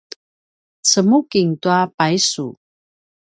cemuking 0.89 1.51
tua 1.61 1.79
paysu 1.97 2.47